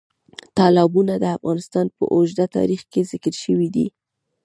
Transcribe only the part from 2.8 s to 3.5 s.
کې ذکر